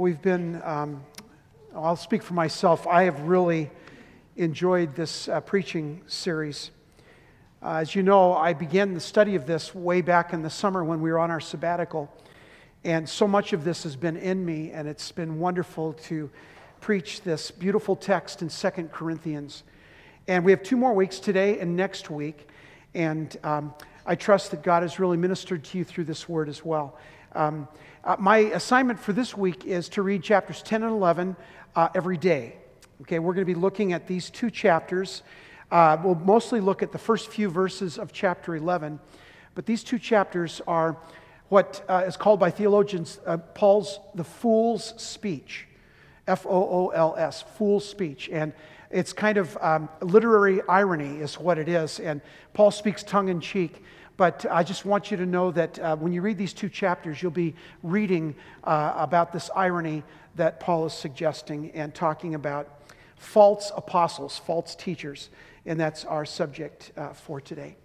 [0.00, 1.04] We've been, um,
[1.74, 3.68] I'll speak for myself, I have really
[4.36, 6.70] enjoyed this uh, preaching series.
[7.60, 10.84] Uh, as you know, I began the study of this way back in the summer
[10.84, 12.08] when we were on our sabbatical.
[12.84, 16.30] And so much of this has been in me, and it's been wonderful to
[16.80, 19.64] preach this beautiful text in Second Corinthians.
[20.28, 22.48] And we have two more weeks today and next week.
[22.94, 23.74] And um,
[24.06, 27.00] I trust that God has really ministered to you through this word as well.
[27.32, 27.68] Um,
[28.04, 31.36] uh, my assignment for this week is to read chapters 10 and 11
[31.76, 32.56] uh, every day.
[33.02, 35.22] Okay, we're going to be looking at these two chapters.
[35.70, 38.98] Uh, we'll mostly look at the first few verses of chapter 11,
[39.54, 40.96] but these two chapters are
[41.48, 45.66] what uh, is called by theologians uh, Paul's the fool's speech.
[46.26, 48.28] F O O L S, fool's speech.
[48.30, 48.52] And
[48.90, 51.98] it's kind of um, literary irony, is what it is.
[52.00, 52.20] And
[52.52, 53.82] Paul speaks tongue in cheek
[54.18, 57.22] but I just want you to know that uh, when you read these two chapters,
[57.22, 57.54] you'll be
[57.84, 60.02] reading uh, about this irony
[60.34, 62.80] that Paul is suggesting and talking about
[63.16, 65.30] false apostles, false teachers.
[65.66, 67.76] And that's our subject uh, for today.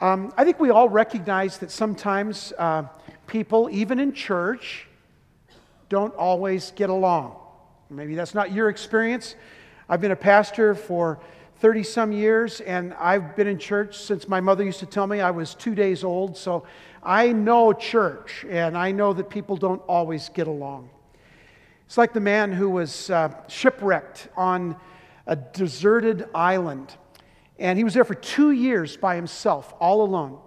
[0.00, 2.84] Um, I think we all recognize that sometimes uh,
[3.26, 4.86] people, even in church,
[5.88, 7.34] don't always get along.
[7.90, 9.34] Maybe that's not your experience.
[9.88, 11.18] I've been a pastor for
[11.60, 15.20] 30 some years, and I've been in church since my mother used to tell me
[15.20, 16.36] I was two days old.
[16.36, 16.64] So
[17.02, 20.90] I know church, and I know that people don't always get along.
[21.86, 24.76] It's like the man who was uh, shipwrecked on
[25.26, 26.94] a deserted island,
[27.58, 30.38] and he was there for two years by himself, all alone.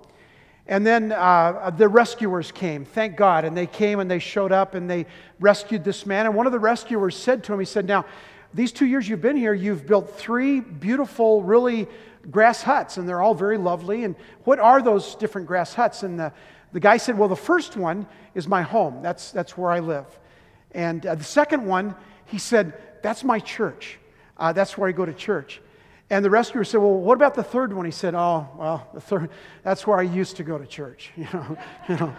[0.67, 4.75] And then uh, the rescuers came, thank God, and they came and they showed up
[4.75, 5.05] and they
[5.39, 6.25] rescued this man.
[6.25, 8.05] And one of the rescuers said to him, He said, Now,
[8.57, 11.87] these two years you've been here, you've built three beautiful, really
[12.31, 14.03] grass huts, and they're all very lovely.
[14.03, 16.01] And what are those different grass huts?
[16.01, 16.33] And the,
[16.73, 19.03] the guy said, Well, the first one is my home.
[19.03, 20.07] That's, that's where I live.
[20.71, 21.93] And uh, the second one,
[22.25, 23.99] he said, That's my church.
[24.35, 25.61] Uh, that's where I go to church.
[26.09, 27.85] And the rescuer said, Well, what about the third one?
[27.85, 29.29] He said, Oh, well, the third,
[29.61, 31.11] that's where I used to go to church.
[31.17, 31.57] You know,
[31.89, 32.15] you know,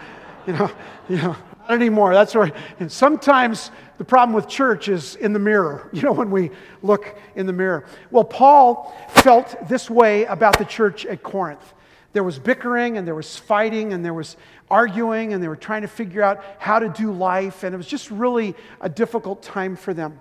[0.48, 0.70] you know,
[1.08, 1.36] you know,
[1.68, 2.14] not anymore.
[2.14, 2.54] That's right.
[2.80, 6.50] and sometimes the problem with church is in the mirror, you know, when we
[6.82, 7.84] look in the mirror.
[8.10, 11.74] Well, Paul felt this way about the church at Corinth.
[12.14, 14.36] There was bickering and there was fighting and there was
[14.70, 17.86] arguing and they were trying to figure out how to do life, and it was
[17.86, 20.18] just really a difficult time for them.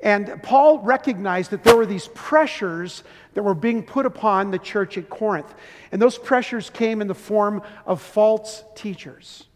[0.00, 4.98] And Paul recognized that there were these pressures that were being put upon the church
[4.98, 5.54] at Corinth.
[5.92, 9.46] And those pressures came in the form of false teachers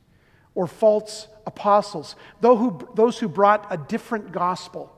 [0.58, 4.92] or false apostles, those who, brought a different gospel,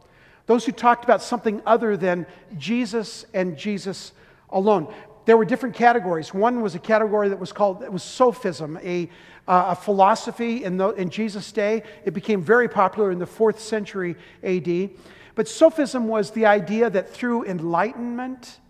[0.47, 2.27] those who talked about something other than
[2.57, 4.13] Jesus and Jesus
[4.49, 4.91] alone.
[5.27, 6.33] There were different categories.
[6.33, 9.11] One was a category that was called it was sophism, a,
[9.47, 11.83] uh, a philosophy in, the, in Jesus' day.
[12.07, 14.89] It became very popular in the fourth century AD.
[15.35, 18.61] But sophism was the idea that through enlightenment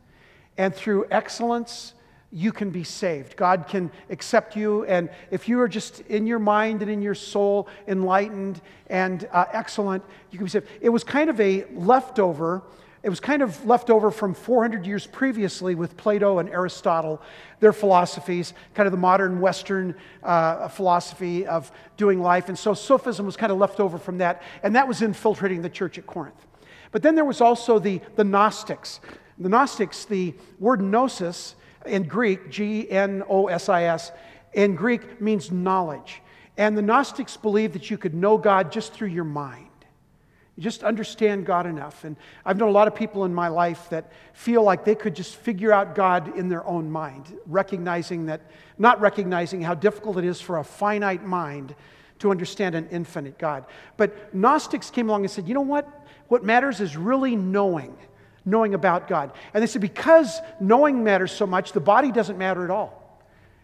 [0.58, 1.94] and through excellence
[2.32, 3.36] you can be saved.
[3.36, 4.84] God can accept you.
[4.84, 9.46] And if you are just in your mind and in your soul enlightened and uh,
[9.52, 10.68] excellent, you can be saved.
[10.80, 12.62] It was kind of a leftover.
[13.02, 17.20] It was kind of left over from 400 years previously with Plato and Aristotle,
[17.58, 22.48] their philosophies, kind of the modern Western uh, philosophy of doing life.
[22.48, 25.70] And so Sophism was kind of left over from that, and that was infiltrating the
[25.70, 26.47] church at Corinth.
[26.92, 29.00] But then there was also the, the Gnostics.
[29.38, 31.54] The Gnostics, the word gnosis,
[31.86, 34.12] in Greek, G N O S I S,
[34.52, 36.22] in Greek means knowledge.
[36.56, 39.66] And the Gnostics believed that you could know God just through your mind.
[40.56, 42.04] You just understand God enough.
[42.04, 45.16] And I've known a lot of people in my life that feel like they could
[45.16, 48.42] just figure out God in their own mind, recognizing that,
[48.76, 51.74] not recognizing how difficult it is for a finite mind
[52.18, 53.64] to understand an infinite God.
[53.97, 55.88] But Gnostics came along and said, you know what?
[56.28, 57.97] What matters is really knowing
[58.50, 59.32] knowing about God.
[59.54, 62.96] And they said, because knowing matters so much, the body doesn't matter at all.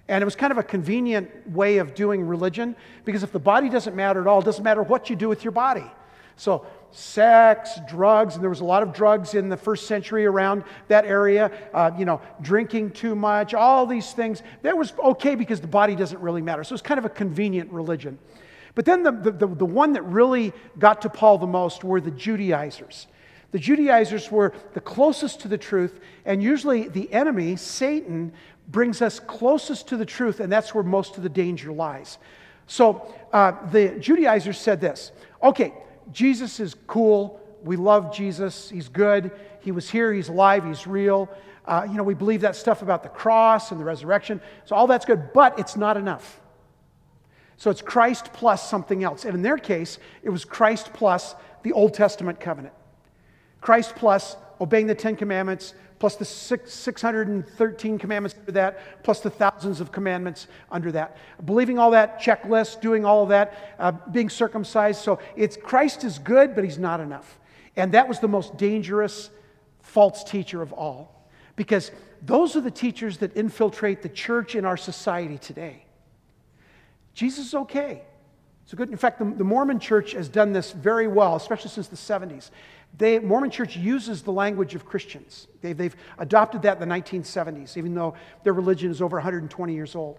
[0.09, 3.69] And it was kind of a convenient way of doing religion because if the body
[3.69, 5.85] doesn't matter at all, it doesn't matter what you do with your body.
[6.37, 10.65] So, sex, drugs, and there was a lot of drugs in the first century around
[10.89, 14.43] that area, uh, you know, drinking too much, all these things.
[14.63, 16.63] That was okay because the body doesn't really matter.
[16.63, 18.19] So, it's kind of a convenient religion.
[18.75, 22.01] But then the, the, the, the one that really got to Paul the most were
[22.01, 23.07] the Judaizers.
[23.57, 28.35] The Judaizers were the closest to the truth, and usually the enemy, Satan,
[28.69, 32.19] brings us closest to the truth, and that's where most of the danger lies.
[32.67, 35.11] So uh, the Judaizers said this
[35.43, 35.73] okay,
[36.13, 37.41] Jesus is cool.
[37.65, 38.69] We love Jesus.
[38.69, 39.31] He's good.
[39.61, 40.13] He was here.
[40.13, 40.63] He's alive.
[40.67, 41.27] He's real.
[41.65, 44.39] Uh, you know, we believe that stuff about the cross and the resurrection.
[44.67, 46.43] So all that's good, but it's not enough.
[47.57, 49.25] So it's Christ plus something else.
[49.25, 52.75] And in their case, it was Christ plus the Old Testament covenant.
[53.67, 59.29] Christ plus obeying the Ten Commandments, plus the six, 613 commandments under that, plus the
[59.29, 61.17] thousands of commandments under that.
[61.45, 65.01] Believing all that, checklist, doing all that, uh, being circumcised.
[65.01, 67.41] So it's Christ is good, but he's not enough.
[67.75, 69.31] And that was the most dangerous
[69.81, 71.29] false teacher of all.
[71.57, 71.91] Because
[72.23, 75.87] those are the teachers that infiltrate the church in our society today.
[77.15, 78.03] Jesus is okay.
[78.67, 78.91] It's good.
[78.91, 82.51] In fact, the, the Mormon church has done this very well, especially since the 70s.
[82.99, 85.49] They, Mormon church uses the language of Christians.
[85.61, 89.95] They, they've adopted that in the 1970s, even though their religion is over 120 years
[89.95, 90.19] old.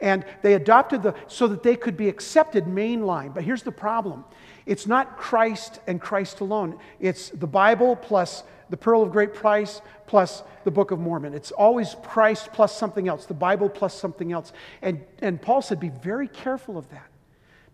[0.00, 3.34] And they adopted the so that they could be accepted mainline.
[3.34, 4.24] But here's the problem
[4.66, 9.80] it's not Christ and Christ alone, it's the Bible plus the Pearl of Great Price
[10.06, 11.34] plus the Book of Mormon.
[11.34, 14.52] It's always Christ plus something else, the Bible plus something else.
[14.82, 17.08] And, and Paul said, be very careful of that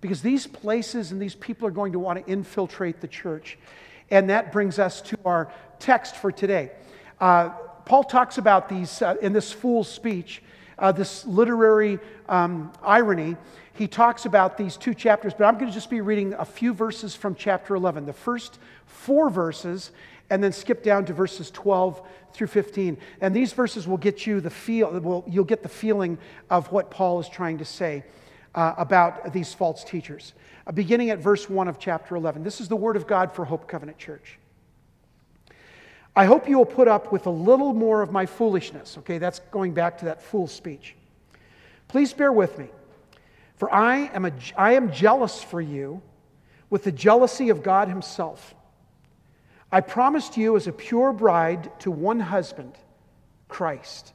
[0.00, 3.58] because these places and these people are going to want to infiltrate the church.
[4.10, 6.70] And that brings us to our text for today.
[7.20, 7.50] Uh,
[7.84, 10.42] Paul talks about these uh, in this fool's speech,
[10.78, 11.98] uh, this literary
[12.28, 13.36] um, irony.
[13.74, 16.72] He talks about these two chapters, but I'm going to just be reading a few
[16.72, 19.90] verses from chapter 11, the first four verses,
[20.30, 22.00] and then skip down to verses 12
[22.32, 22.96] through 15.
[23.20, 26.18] And these verses will get you the feel, will, you'll get the feeling
[26.50, 28.04] of what Paul is trying to say
[28.54, 30.32] uh, about these false teachers.
[30.66, 32.42] Uh, beginning at verse 1 of chapter 11.
[32.42, 34.38] This is the word of God for Hope Covenant Church.
[36.16, 38.96] I hope you will put up with a little more of my foolishness.
[38.98, 40.94] Okay, that's going back to that fool speech.
[41.88, 42.68] Please bear with me,
[43.56, 46.00] for I am, a, I am jealous for you
[46.70, 48.54] with the jealousy of God Himself.
[49.72, 52.74] I promised you as a pure bride to one husband,
[53.48, 54.12] Christ.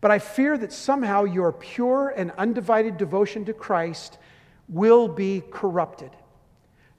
[0.00, 4.18] But I fear that somehow your pure and undivided devotion to Christ
[4.68, 6.10] will be corrupted,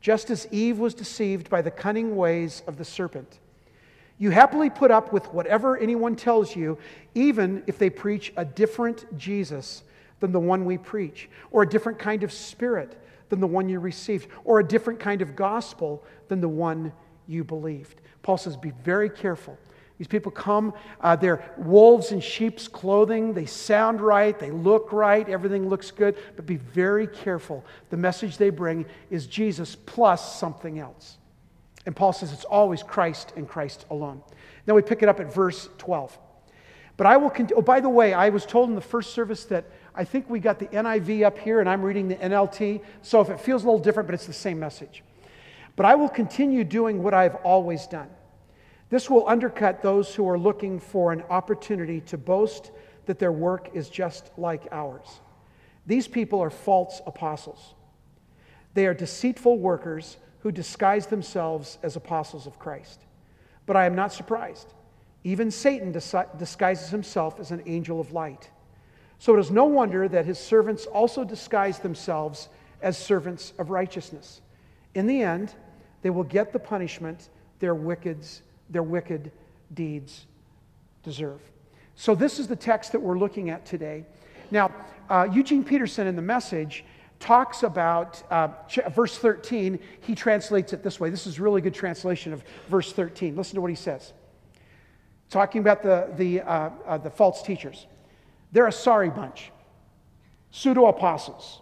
[0.02, 3.40] just as Eve was deceived by the cunning ways of the serpent.
[4.18, 6.78] You happily put up with whatever anyone tells you,
[7.16, 9.84] even if they preach a different Jesus
[10.20, 13.80] than the one we preach, or a different kind of spirit than the one you
[13.80, 16.94] received, or a different kind of gospel than the one
[17.28, 18.00] you believed.
[18.22, 19.58] Paul says, Be very careful.
[20.02, 23.36] These people come, uh, they're wolves in sheep's clothing.
[23.36, 27.64] They sound right, they look right, everything looks good, but be very careful.
[27.92, 31.20] The message they bring is Jesus plus something else.
[31.86, 34.24] And Paul says it's always Christ and Christ alone.
[34.66, 36.18] Now we pick it up at verse 12.
[36.98, 37.60] But I will continue.
[37.60, 40.40] Oh, by the way, I was told in the first service that I think we
[40.40, 42.82] got the NIV up here and I'm reading the NLT.
[43.04, 45.04] So if it feels a little different, but it's the same message.
[45.76, 48.10] But I will continue doing what I've always done.
[48.92, 52.72] This will undercut those who are looking for an opportunity to boast
[53.06, 55.22] that their work is just like ours.
[55.88, 57.74] These people are false apostles.
[58.74, 63.02] They are deceitful workers who disguise themselves as apostles of Christ.
[63.66, 64.74] But I am not surprised.
[65.24, 68.50] Even Satan disguises himself as an angel of light.
[69.20, 72.50] So it is no wonder that his servants also disguise themselves
[72.82, 74.42] as servants of righteousness.
[74.96, 75.54] In the end,
[76.02, 77.30] they will get the punishment
[77.60, 78.26] their wicked,
[78.72, 79.32] their wicked
[79.74, 80.26] deeds
[81.04, 81.42] deserve.
[81.96, 84.06] So, this is the text that we're looking at today.
[84.50, 84.72] Now,
[85.10, 86.84] uh, Eugene Peterson in the message
[87.20, 88.50] talks about uh,
[88.96, 89.80] verse 13.
[90.02, 91.10] He translates it this way.
[91.10, 93.36] This is really good translation of verse 13.
[93.36, 94.14] Listen to what he says.
[95.30, 97.86] Talking about the, the, uh, uh the false teachers.
[98.52, 99.52] They're a sorry bunch
[100.52, 101.62] pseudo apostles,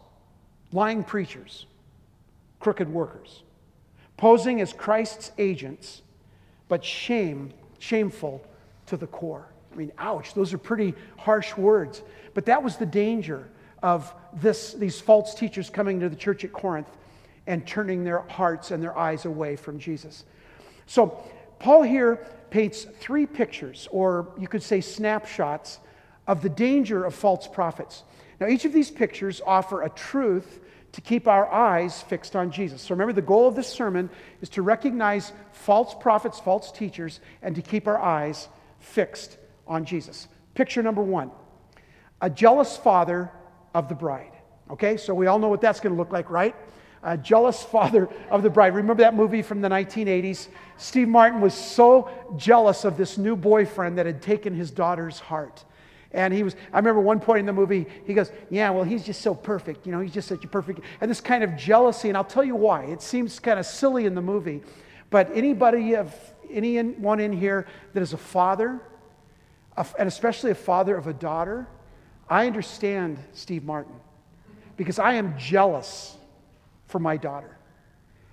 [0.72, 1.67] lying preachers,
[2.60, 3.43] crooked workers,
[4.17, 6.01] posing as Christ's agents,
[6.69, 8.41] but shame, shameful
[8.85, 9.45] to the core.
[9.73, 12.01] I mean, ouch, those are pretty harsh words.
[12.33, 13.49] But that was the danger
[13.83, 16.88] of this, these false teachers coming to the church at Corinth
[17.47, 20.23] and turning their hearts and their eyes away from Jesus.
[20.85, 21.21] So,
[21.59, 25.79] Paul here paints three pictures, or you could say snapshots,
[26.27, 28.03] of the danger of false prophets.
[28.39, 30.59] Now, each of these pictures offer a truth
[30.93, 32.81] to keep our eyes fixed on Jesus.
[32.81, 34.10] So remember, the goal of this sermon
[34.41, 38.48] is to recognize false prophets, false teachers, and to keep our eyes
[38.79, 40.27] fixed on Jesus.
[40.55, 41.31] Picture number one
[42.22, 43.31] a jealous father
[43.74, 44.31] of the bride.
[44.69, 46.55] Okay, so we all know what that's going to look like, right?
[47.03, 48.75] A jealous father of the bride.
[48.75, 50.48] Remember that movie from the 1980s?
[50.77, 55.63] Steve Martin was so jealous of this new boyfriend that had taken his daughter's heart.
[56.11, 59.03] And he was, I remember one point in the movie, he goes, Yeah, well, he's
[59.03, 59.85] just so perfect.
[59.85, 60.79] You know, he's just such a perfect.
[61.01, 62.85] And this kind of jealousy, and I'll tell you why.
[62.85, 64.61] It seems kind of silly in the movie.
[65.11, 66.13] But anybody of
[66.51, 68.79] anyone in here that is a father,
[69.77, 71.67] and especially a father of a daughter,
[72.29, 73.95] I understand Steve Martin.
[74.77, 76.15] because I am jealous
[76.87, 77.57] for my daughter.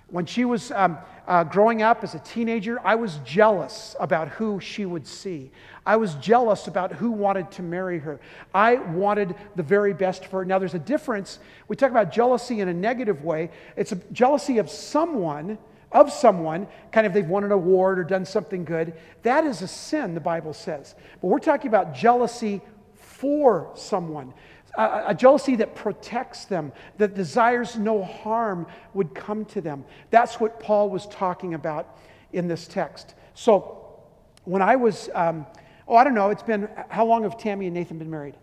[0.09, 4.61] When she was um, uh, growing up as a teenager, I was jealous about who
[4.61, 5.51] she would see.
[5.85, 8.21] I was jealous about who wanted to marry her.
[8.53, 10.45] I wanted the very best for her.
[10.45, 11.39] Now, there's a difference.
[11.67, 15.57] We talk about jealousy in a negative way, it's a jealousy of someone.
[15.89, 18.93] Of someone, kind of they've won an award or done something good.
[19.23, 20.95] That is a sin, the Bible says.
[21.21, 22.59] But we're talking about jealousy
[22.93, 24.33] for someone
[24.77, 29.83] a, jealousy that protects them, that desires no harm would come to them.
[30.11, 31.97] That's what Paul was talking about
[32.31, 33.15] in this text.
[33.33, 34.03] So
[34.43, 35.45] when I was, um,
[35.87, 38.35] oh, I don't know, it's been, how long have Tammy and Nathan been married?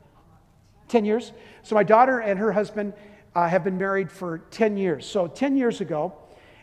[0.88, 1.32] 10 years?
[1.62, 2.94] So my daughter and her husband
[3.34, 5.06] uh, have been married for 10 years.
[5.06, 6.14] So 10 years ago,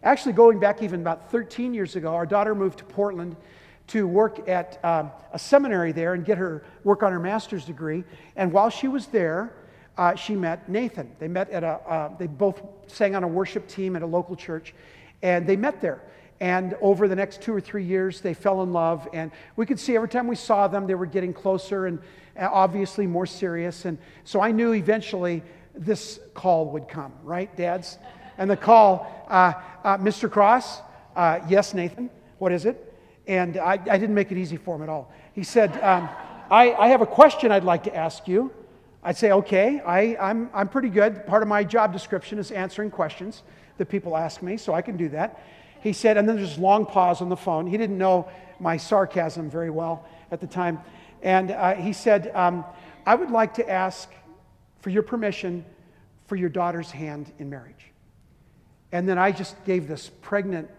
[0.03, 3.35] actually going back even about 13 years ago, our daughter moved to Portland
[3.87, 8.03] to work at um, a seminary there and get her work on her master's degree.
[8.35, 9.53] And while she was there,
[9.98, 11.12] uh, she met Nathan.
[11.19, 14.36] They met at a, uh, they both sang on a worship team at a local
[14.36, 14.74] church,
[15.21, 16.01] and they met there.
[16.41, 19.07] And over the next two or three years, they fell in love.
[19.13, 22.00] And we could see every time we saw them, they were getting closer and
[22.36, 23.86] uh, obviously more serious.
[23.86, 25.43] And so I knew eventually
[25.75, 28.00] this call would come, right, dads?
[28.39, 30.29] And the call, uh, uh, Mr.
[30.31, 30.81] Cross,
[31.15, 32.91] uh, yes, Nathan, what is it?
[33.27, 35.13] And I, I, didn't make it easy for him at all.
[35.33, 36.10] He said, um,
[36.50, 38.51] I, I have a question I'd like to ask you.
[39.03, 41.25] I'd say, okay, I, I'm, I'm pretty good.
[41.25, 43.41] Part of my job description is answering questions
[43.77, 45.43] that people ask me, so I can do that.
[45.81, 47.65] He said, and then there's this long pause on the phone.
[47.65, 48.29] He didn't know
[48.60, 50.79] my sarcasm very well at the time.
[51.24, 52.63] And uh, he said, um,
[53.05, 54.10] I would like to ask
[54.79, 55.65] for your permission
[56.27, 57.91] for your daughter's hand in marriage.
[58.91, 60.70] And then I just gave this pregnant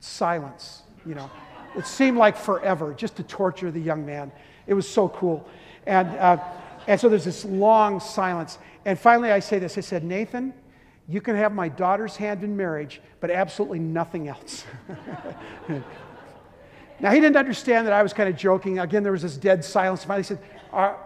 [0.00, 1.30] silence, you know.
[1.76, 4.32] It seemed like forever just to torture the young man.
[4.66, 5.46] It was so cool.
[5.84, 6.38] And, uh,
[6.86, 8.58] and so there's this long silence.
[8.84, 10.54] And finally, I say this I said, Nathan,
[11.08, 14.64] you can have my daughter's hand in marriage, but absolutely nothing else.
[17.00, 18.78] now, he didn't understand that I was kind of joking.
[18.78, 20.04] Again, there was this dead silence.
[20.04, 20.38] Finally, he said,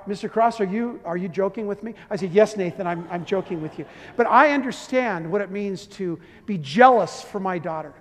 [0.08, 0.30] Mr.
[0.30, 1.94] Cross, are you, are you joking with me?
[2.08, 3.84] I said, Yes, Nathan, I'm, I'm joking with you.
[4.16, 7.94] But I understand what it means to be jealous for my daughter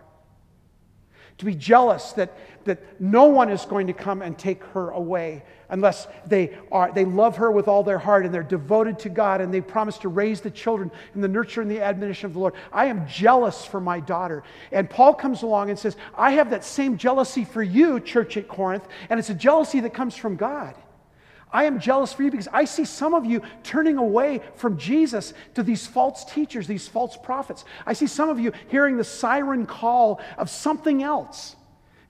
[1.40, 5.44] to be jealous that, that no one is going to come and take her away
[5.70, 9.40] unless they, are, they love her with all their heart and they're devoted to God
[9.40, 12.40] and they promise to raise the children in the nurture and the admonition of the
[12.40, 12.56] Lord.
[12.74, 14.44] I am jealous for my daughter.
[14.72, 18.48] And Paul comes along and says, I have that same jealousy for you, church at
[18.48, 20.76] Corinth, and it's a jealousy that comes from God.
[21.52, 25.34] I am jealous for you because I see some of you turning away from Jesus
[25.56, 27.66] to these false teachers, these false prophets.
[27.86, 31.56] I see some of you hearing the siren call of something else.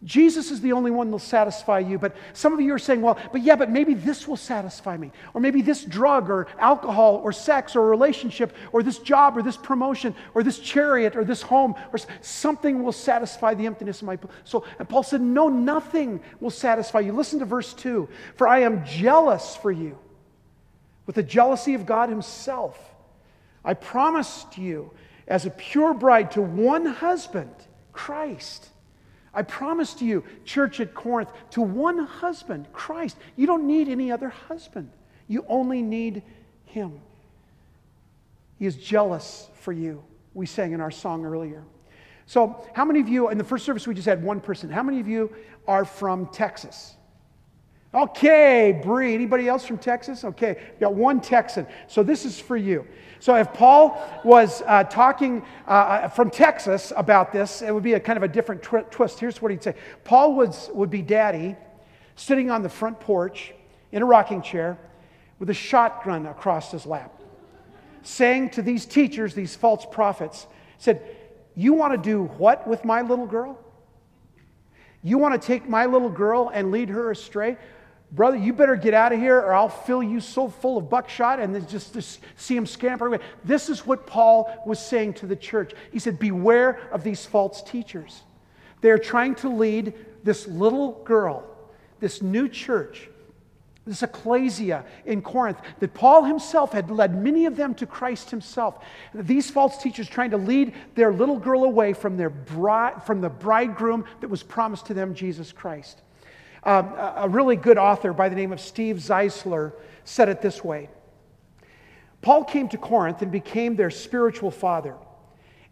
[0.05, 1.99] Jesus is the only one that will satisfy you.
[1.99, 5.11] But some of you are saying, well, but yeah, but maybe this will satisfy me.
[5.33, 9.57] Or maybe this drug or alcohol or sex or relationship or this job or this
[9.57, 14.17] promotion or this chariot or this home or something will satisfy the emptiness of my
[14.45, 14.65] soul.
[14.79, 17.11] And Paul said, no, nothing will satisfy you.
[17.11, 19.97] Listen to verse 2 For I am jealous for you
[21.05, 22.79] with the jealousy of God Himself.
[23.65, 24.91] I promised you
[25.27, 27.53] as a pure bride to one husband,
[27.91, 28.69] Christ.
[29.33, 33.17] I promised to you, church at Corinth, to one husband, Christ.
[33.35, 34.91] You don't need any other husband.
[35.27, 36.23] You only need
[36.65, 36.99] him.
[38.57, 40.03] He is jealous for you.
[40.33, 41.63] We sang in our song earlier.
[42.25, 44.69] So, how many of you, in the first service, we just had one person.
[44.69, 45.33] How many of you
[45.67, 46.95] are from Texas?
[47.93, 49.15] Okay, Bree.
[49.15, 50.23] Anybody else from Texas?
[50.23, 51.65] Okay, we got one Texan.
[51.87, 52.85] So, this is for you.
[53.19, 57.93] So if Paul was uh, talking uh, uh, from Texas about this, it would be
[57.93, 59.19] a kind of a different twi- twist.
[59.19, 61.55] Here's what he'd say Paul was, would be daddy
[62.15, 63.53] sitting on the front porch
[63.91, 64.77] in a rocking chair
[65.37, 67.21] with a shotgun across his lap,
[68.03, 71.01] saying to these teachers, these false prophets, said,
[71.55, 73.59] You want to do what with my little girl?
[75.01, 77.57] You want to take my little girl and lead her astray?
[78.11, 81.39] Brother, you better get out of here or I'll fill you so full of buckshot
[81.39, 83.19] and then just, just see him scamper away.
[83.43, 85.73] This is what Paul was saying to the church.
[85.91, 88.23] He said, Beware of these false teachers.
[88.81, 91.43] They're trying to lead this little girl,
[91.99, 93.09] this new church,
[93.85, 98.83] this ecclesia in Corinth, that Paul himself had led many of them to Christ himself.
[99.13, 103.29] These false teachers trying to lead their little girl away from, their bride, from the
[103.29, 106.01] bridegroom that was promised to them, Jesus Christ.
[106.63, 109.73] Um, a really good author by the name of Steve Zeisler
[110.03, 110.89] said it this way
[112.21, 114.95] Paul came to Corinth and became their spiritual father.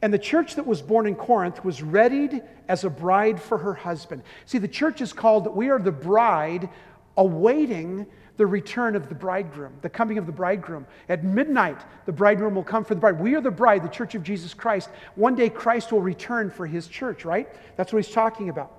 [0.02, 3.74] And the church that was born in Corinth was readied as a bride for her
[3.74, 4.22] husband.
[4.46, 6.70] See, the church is called, we are the bride
[7.18, 8.06] awaiting
[8.38, 10.86] the return of the bridegroom, the coming of the bridegroom.
[11.10, 13.20] At midnight, the bridegroom will come for the bride.
[13.20, 14.90] We are the bride, the church of Jesus Christ.
[15.16, 17.50] One day, Christ will return for his church, right?
[17.76, 18.77] That's what he's talking about.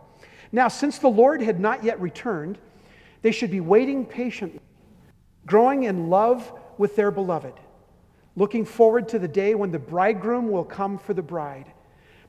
[0.52, 2.58] Now, since the Lord had not yet returned,
[3.22, 4.60] they should be waiting patiently,
[5.46, 7.54] growing in love with their beloved,
[8.36, 11.66] looking forward to the day when the bridegroom will come for the bride.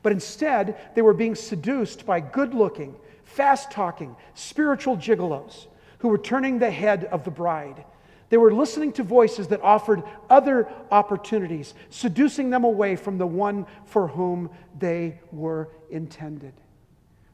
[0.02, 5.68] But instead, they were being seduced by good looking, fast talking, spiritual gigolos
[6.00, 7.86] who were turning the head of the bride.
[8.30, 13.66] They were listening to voices that offered other opportunities, seducing them away from the one
[13.86, 16.54] for whom they were intended.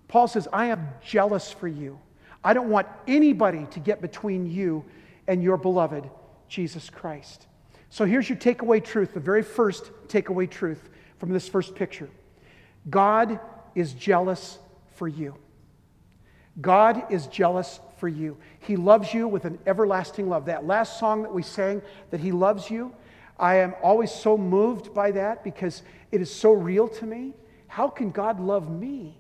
[0.08, 2.00] Paul says, I am jealous for you.
[2.44, 4.86] I don't want anybody to get between you
[5.28, 6.10] and your beloved,
[6.48, 7.48] Jesus Christ.
[7.90, 12.10] So here's your takeaway truth, the very first takeaway truth from this first picture
[12.90, 13.40] God
[13.74, 14.60] is jealous
[14.96, 15.36] for you.
[16.62, 18.38] God is jealous for you.
[18.60, 20.46] He loves you with an everlasting love.
[20.46, 21.82] That last song that we sang,
[22.12, 22.94] that He loves you,
[23.38, 27.34] I am always so moved by that because it is so real to me.
[27.68, 29.18] How can God love me?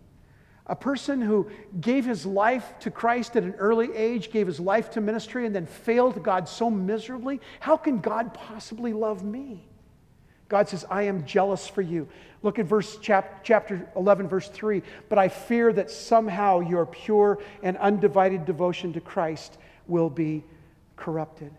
[0.67, 4.91] A person who gave his life to Christ at an early age, gave his life
[4.91, 7.39] to ministry, and then failed God so miserably.
[7.59, 9.67] How can God possibly love me?
[10.47, 12.07] God says, I am jealous for you.
[12.41, 14.81] Look at verse chap, chapter 11, verse 3.
[15.09, 19.57] But I fear that somehow your pure and undivided devotion to Christ
[19.87, 20.43] will be
[20.95, 21.51] corrupted.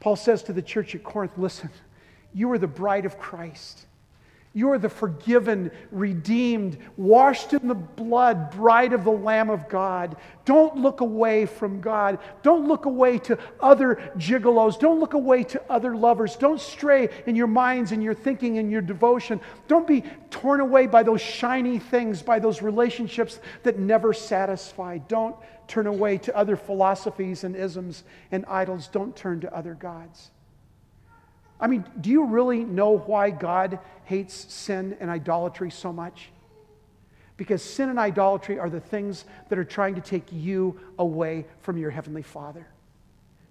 [0.00, 1.70] Paul says to the church at Corinth, listen,
[2.34, 3.86] you are the bride of Christ.
[4.54, 10.16] You are the forgiven, redeemed, washed in the blood bride of the Lamb of God.
[10.44, 12.18] Don't look away from God.
[12.42, 14.78] Don't look away to other gigolos.
[14.78, 16.36] Don't look away to other lovers.
[16.36, 19.40] Don't stray in your minds and your thinking and your devotion.
[19.68, 24.98] Don't be torn away by those shiny things, by those relationships that never satisfy.
[24.98, 28.88] Don't turn away to other philosophies and isms and idols.
[28.88, 30.30] Don't turn to other gods.
[31.62, 36.30] I mean, do you really know why God hates sin and idolatry so much?
[37.36, 41.78] Because sin and idolatry are the things that are trying to take you away from
[41.78, 42.66] your Heavenly Father.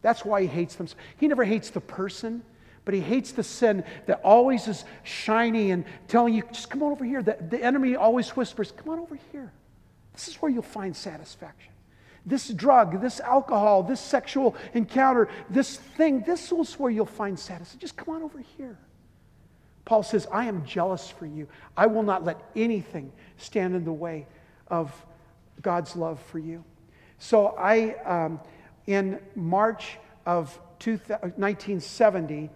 [0.01, 0.87] That's why He hates them.
[1.17, 2.43] He never hates the person,
[2.83, 6.91] but He hates the sin that always is shiny and telling you, just come on
[6.91, 7.23] over here.
[7.23, 9.53] The, the enemy always whispers, come on over here.
[10.13, 11.71] This is where you'll find satisfaction
[12.25, 17.79] this drug, this alcohol, this sexual encounter, this thing, this is where you'll find satisfaction.
[17.79, 18.77] Just come on over here.
[19.85, 21.47] Paul says, I am jealous for you.
[21.75, 24.27] I will not let anything stand in the way
[24.67, 24.93] of
[25.61, 26.63] God's love for you.
[27.17, 28.39] So I, um,
[28.87, 32.49] in March of 1970,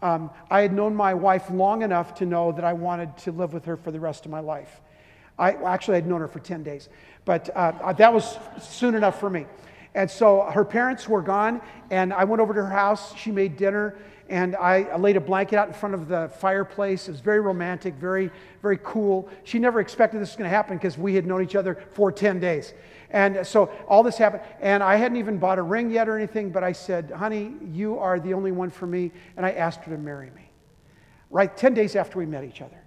[0.00, 3.52] um, I had known my wife long enough to know that I wanted to live
[3.52, 4.80] with her for the rest of my life.
[5.38, 6.88] I actually had known her for 10 days.
[7.24, 9.46] But uh, that was soon enough for me.
[9.94, 13.16] And so her parents were gone, and I went over to her house.
[13.16, 13.96] She made dinner,
[14.28, 17.08] and I laid a blanket out in front of the fireplace.
[17.08, 19.28] It was very romantic, very, very cool.
[19.44, 22.12] She never expected this was going to happen because we had known each other for
[22.12, 22.74] 10 days.
[23.10, 26.50] And so all this happened, and I hadn't even bought a ring yet or anything,
[26.50, 29.10] but I said, Honey, you are the only one for me.
[29.36, 30.50] And I asked her to marry me.
[31.30, 32.82] Right 10 days after we met each other.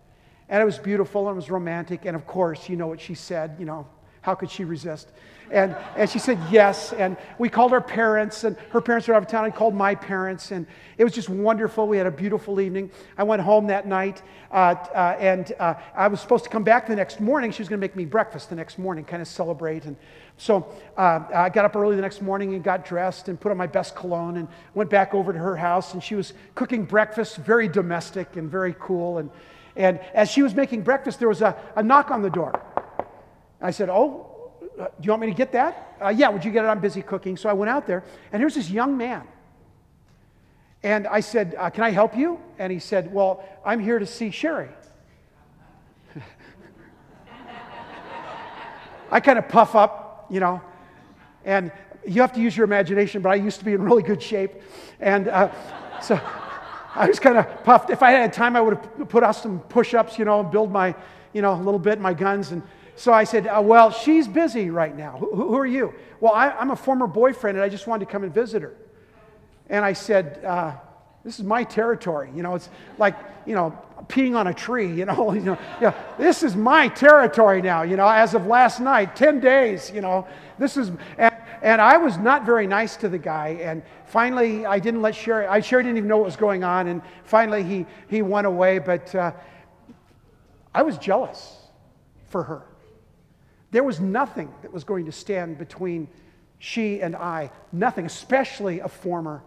[0.52, 2.06] And it was beautiful and it was romantic.
[2.06, 3.88] And of course, you know what she said, you know,
[4.22, 5.10] how could she resist?
[5.50, 6.94] And, and she said yes.
[6.94, 9.44] And we called our parents, and her parents were out of town.
[9.44, 10.66] I called my parents, and
[10.98, 11.88] it was just wonderful.
[11.88, 12.92] We had a beautiful evening.
[13.18, 16.88] I went home that night, uh, uh, and uh, I was supposed to come back
[16.88, 17.52] the next morning.
[17.52, 19.86] She was going to make me breakfast the next morning, kind of celebrate.
[19.86, 19.98] And
[20.38, 23.58] so uh, I got up early the next morning and got dressed and put on
[23.58, 25.94] my best cologne and went back over to her house.
[25.94, 29.18] And she was cooking breakfast, very domestic and very cool.
[29.18, 29.30] And,
[29.76, 32.62] and as she was making breakfast, there was a, a knock on the door.
[33.62, 35.98] I said, Oh, uh, do you want me to get that?
[36.02, 36.68] Uh, yeah, would you get it?
[36.68, 37.38] I'm busy cooking.
[37.38, 39.28] So I went out there, and here's this young man.
[40.84, 42.40] And I said, uh, Can I help you?
[42.58, 44.70] And he said, Well, I'm here to see Sherry.
[49.12, 50.62] I kind of puff up, you know,
[51.46, 51.72] and
[52.08, 54.52] you have to use your imagination, but I used to be in really good shape.
[55.00, 55.52] And uh,
[56.02, 56.20] so
[56.94, 57.90] I was kind of puffed.
[57.90, 60.52] If I had time, I would have put out some push ups, you know, and
[60.52, 60.96] build my,
[61.34, 62.52] you know, a little bit, my guns.
[62.52, 62.62] And
[62.96, 65.18] so I said, uh, Well, she's busy right now.
[65.18, 65.94] Who, who are you?
[66.20, 68.76] Well, I, am a former boyfriend and I just wanted to come and visit her.
[69.70, 70.74] And I said, uh,
[71.24, 72.30] This is my territory.
[72.36, 73.78] You know, it's like, you know,
[74.08, 77.96] peeing on a tree, you know, you know, yeah, this is my territory now, you
[77.96, 80.28] know, as of last night, 10 days, you know,
[80.60, 83.60] this is, and, and I was not very nice to the guy.
[83.62, 86.88] And finally, I didn't let Sherry, I Sherry didn't even know what was going on.
[86.88, 89.32] And finally, he, he went away, but uh,
[90.74, 91.58] I was jealous
[92.30, 92.64] for her.
[93.72, 96.08] There was nothing that was going to stand between
[96.58, 99.42] she and I, nothing, especially a former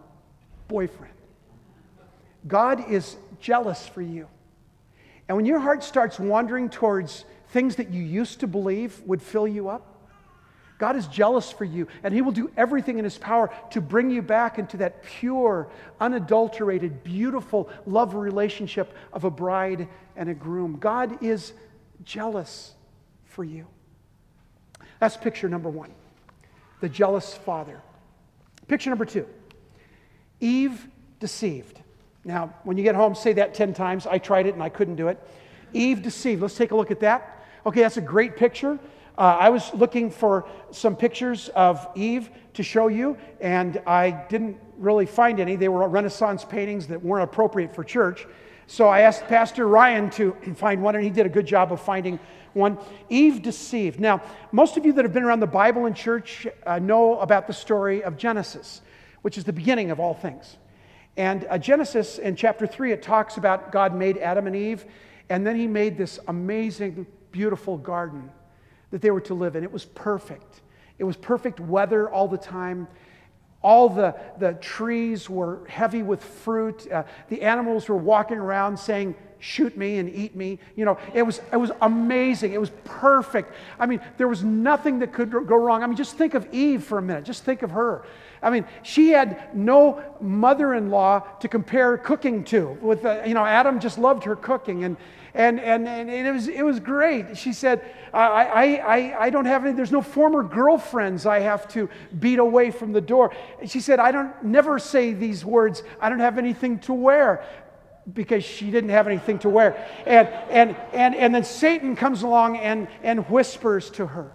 [0.69, 1.15] boyfriend.
[2.47, 4.29] God is jealous for you.
[5.29, 9.49] And when your heart starts wandering towards things that you used to believe would fill
[9.49, 9.94] you up,
[10.79, 14.11] God is jealous for you, and He will do everything in His power to bring
[14.11, 15.69] you back into that pure,
[16.01, 20.79] unadulterated, beautiful love relationship of a bride and a groom.
[20.79, 21.53] God is
[22.05, 22.75] jealous
[23.25, 23.67] for you.
[25.01, 25.91] That's picture number one
[26.81, 27.81] the jealous father.
[28.69, 29.27] Picture number two
[30.41, 30.89] Eve
[31.21, 31.81] deceived.
[32.25, 34.07] Now, when you get home, say that 10 times.
[34.07, 35.19] I tried it and I couldn't do it.
[35.73, 36.41] Eve deceived.
[36.41, 37.45] Let's take a look at that.
[37.67, 38.79] Okay, that's a great picture.
[39.17, 44.59] Uh, I was looking for some pictures of Eve to show you, and I didn't
[44.77, 45.55] really find any.
[45.55, 48.27] They were Renaissance paintings that weren't appropriate for church.
[48.67, 51.81] So I asked Pastor Ryan to find one, and he did a good job of
[51.81, 52.19] finding
[52.55, 52.77] one.
[53.09, 54.01] Eve deceived.
[54.01, 57.47] Now, most of you that have been around the Bible in church uh, know about
[57.47, 58.81] the story of Genesis,
[59.23, 60.57] which is the beginning of all things.
[61.17, 64.87] And uh, Genesis in chapter 3, it talks about God made Adam and Eve,
[65.29, 68.31] and then he made this amazing, beautiful garden
[68.95, 69.65] that they were to live in.
[69.65, 70.61] It was perfect.
[71.01, 72.87] It was perfect weather all the time.
[73.61, 76.89] All the, the trees were heavy with fruit.
[76.89, 80.61] Uh, the animals were walking around saying, shoot me and eat me.
[80.77, 82.53] You know, it was, it was amazing.
[82.53, 83.53] It was perfect.
[83.81, 85.83] I mean, there was nothing that could go wrong.
[85.83, 87.25] I mean, just think of Eve for a minute.
[87.25, 88.05] Just think of her.
[88.45, 92.79] I mean, she had no mother in law to compare cooking to.
[92.83, 94.85] With, uh, you know, Adam just loved her cooking.
[94.85, 94.99] And,
[95.33, 97.39] and, and, and it, was, it was great.
[97.39, 101.67] She said, I, I, I, I don't have any, there's no former girlfriends I have
[101.69, 101.89] to
[102.21, 103.35] beat away from the door.
[103.67, 107.45] She said, I don't never say these words, I don't have anything to wear
[108.13, 109.89] because she didn't have anything to wear.
[110.05, 114.31] And, and, and, and then Satan comes along and, and whispers to her.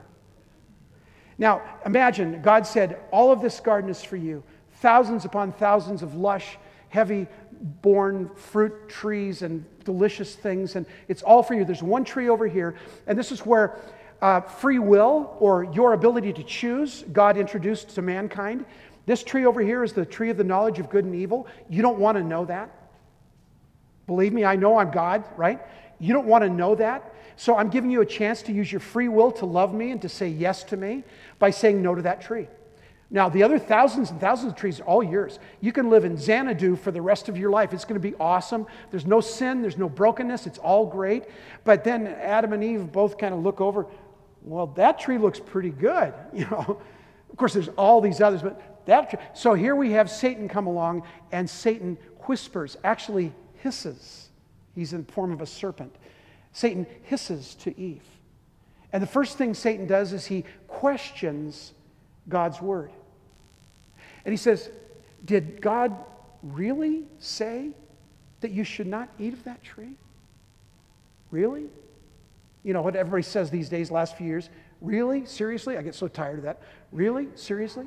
[1.40, 4.44] Now, imagine God said, All of this garden is for you.
[4.76, 6.58] Thousands upon thousands of lush,
[6.90, 7.28] heavy
[7.82, 11.66] born fruit trees and delicious things, and it's all for you.
[11.66, 12.76] There's one tree over here,
[13.08, 13.80] and this is where
[14.22, 18.66] uh, free will or your ability to choose God introduced to mankind.
[19.06, 21.48] This tree over here is the tree of the knowledge of good and evil.
[21.70, 22.70] You don't want to know that.
[24.08, 25.60] Believe me, I know I'm God, right?
[26.00, 27.14] You don't want to know that.
[27.36, 30.02] So I'm giving you a chance to use your free will to love me and
[30.02, 31.06] to say yes to me
[31.40, 32.48] by saying no to that tree.
[33.12, 35.40] Now, the other thousands and thousands of trees are all yours.
[35.62, 37.74] You can live in Xanadu for the rest of your life.
[37.74, 38.68] It's going to be awesome.
[38.92, 40.46] There's no sin, there's no brokenness.
[40.46, 41.24] It's all great.
[41.64, 43.88] But then Adam and Eve both kind of look over.
[44.44, 46.14] Well, that tree looks pretty good.
[46.34, 46.82] You know,
[47.32, 49.10] of course, there's all these others, but that.
[49.10, 49.20] Tree.
[49.34, 54.30] So here we have Satan come along, and Satan whispers, actually hisses.
[54.76, 55.96] He's in the form of a serpent.
[56.54, 58.04] Satan hisses to Eve.
[58.92, 60.46] And the first thing Satan does is he
[60.80, 61.74] questions
[62.30, 62.90] God's word.
[64.24, 64.70] And he says,
[65.26, 65.94] Did God
[66.42, 67.72] really say
[68.40, 69.98] that you should not eat of that tree?
[71.32, 71.66] Really?
[72.64, 74.50] You know what everybody says these days, last few years?
[74.80, 75.26] Really?
[75.26, 75.78] Seriously?
[75.78, 76.62] I get so tired of that.
[76.94, 77.28] Really?
[77.36, 77.86] Seriously?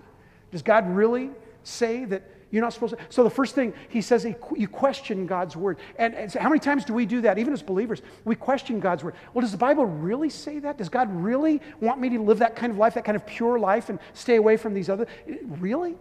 [0.51, 1.31] Does God really
[1.65, 2.23] say that
[2.53, 3.03] you're not supposed to.
[3.09, 5.79] So the first thing he says, you question God's word.
[5.97, 8.03] And, and so how many times do we do that, even as believers?
[8.27, 9.15] We question God's word.
[9.33, 10.77] Well, does the Bible really say that?
[10.77, 13.59] Does God really want me to live that kind of life, that kind of pure
[13.59, 15.07] life, and stay away from these other?
[15.27, 15.97] Eh, really?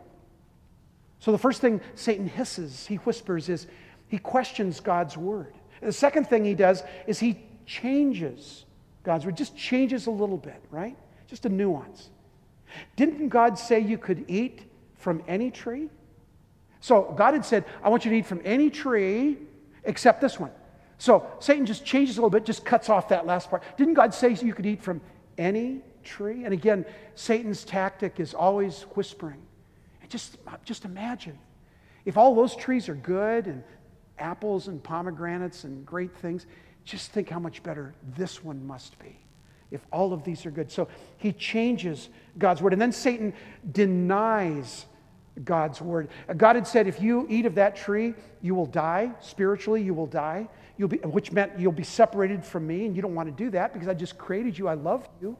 [1.19, 3.67] So the first thing Satan hisses, he whispers, is
[4.09, 5.53] he questions God's word.
[5.81, 8.65] The second thing he does is he changes
[9.03, 10.97] God's word, just changes a little bit, right?
[11.27, 12.09] Just a nuance.
[12.97, 14.63] Didn't God say you could eat
[14.97, 15.89] from any tree?
[16.81, 19.37] So God had said, I want you to eat from any tree
[19.83, 20.51] except this one.
[20.97, 23.63] So Satan just changes a little bit, just cuts off that last part.
[23.77, 25.01] Didn't God say you could eat from
[25.37, 26.43] any tree?
[26.43, 29.41] And again, Satan's tactic is always whispering.
[30.01, 31.37] And just, just imagine
[32.05, 33.63] if all those trees are good and
[34.19, 36.45] apples and pomegranates and great things,
[36.83, 39.17] just think how much better this one must be
[39.69, 40.71] if all of these are good.
[40.71, 42.73] So he changes God's word.
[42.73, 43.33] And then Satan
[43.71, 44.85] denies
[45.43, 46.09] God's word.
[46.37, 49.11] God had said, if you eat of that tree, you will die.
[49.21, 50.47] Spiritually, you will die.
[50.77, 53.49] You'll be, which meant you'll be separated from me, and you don't want to do
[53.51, 54.67] that because I just created you.
[54.67, 55.37] I love you.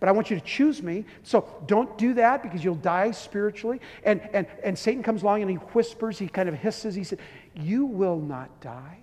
[0.00, 1.04] But I want you to choose me.
[1.24, 3.80] So don't do that because you'll die spiritually.
[4.04, 7.18] And, and, and Satan comes along and he whispers, he kind of hisses, he said,
[7.54, 8.98] You will not die.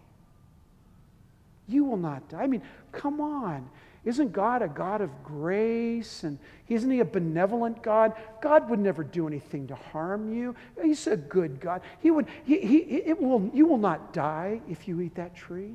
[1.68, 2.44] You will not die.
[2.44, 3.70] I mean, come on.
[4.06, 6.24] Isn't God a God of grace?
[6.24, 6.38] And
[6.70, 8.14] isn't He a benevolent God?
[8.40, 10.56] God would never do anything to harm you.
[10.82, 11.82] He's a good God.
[12.00, 15.74] He would, he, he, it will, you will not die if you eat that tree.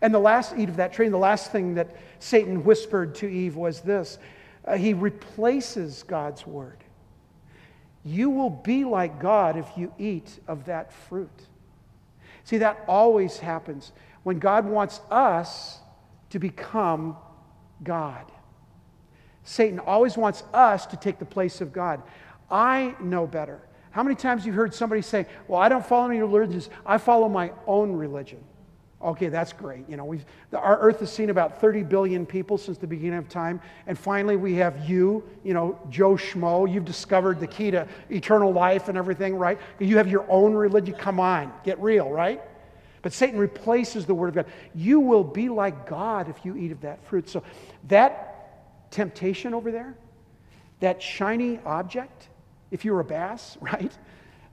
[0.00, 3.28] And the last eat of that tree, and the last thing that Satan whispered to
[3.28, 4.18] Eve was this
[4.64, 6.78] uh, He replaces God's word.
[8.04, 11.28] You will be like God if you eat of that fruit.
[12.44, 13.90] See, that always happens
[14.22, 15.80] when God wants us
[16.30, 17.16] to become
[17.82, 18.24] God.
[19.44, 22.02] Satan always wants us to take the place of God.
[22.50, 23.60] I know better.
[23.90, 27.28] How many times you heard somebody say, Well, I don't follow any religions, I follow
[27.28, 28.44] my own religion?
[29.02, 29.88] Okay, that's great.
[29.88, 33.18] You know, we've, the, our earth has seen about 30 billion people since the beginning
[33.18, 33.60] of time.
[33.86, 36.70] And finally, we have you, you know, Joe Schmo.
[36.70, 39.58] You've discovered the key to eternal life and everything, right?
[39.78, 40.94] You have your own religion.
[40.94, 42.40] Come on, get real, right?
[43.06, 44.46] But Satan replaces the Word of God.
[44.74, 47.28] You will be like God if you eat of that fruit.
[47.28, 47.44] So
[47.86, 49.94] that temptation over there,
[50.80, 52.30] that shiny object,
[52.72, 53.96] if you're a bass, right?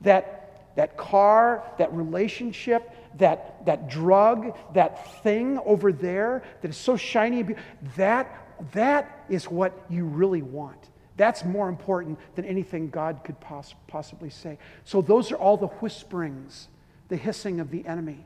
[0.01, 6.95] That, that car, that relationship, that, that drug, that thing over there that is so
[6.95, 7.55] shiny,
[7.97, 10.91] that, that is what you really want.
[11.17, 14.59] That's more important than anything God could poss- possibly say.
[14.83, 16.67] So, those are all the whisperings,
[17.07, 18.25] the hissing of the enemy.